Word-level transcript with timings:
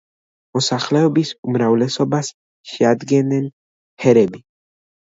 მოსახლეობის 0.57 1.33
უმრავლესობას 1.51 2.33
შეადგენენ 2.73 3.49
ჰერები. 4.09 4.47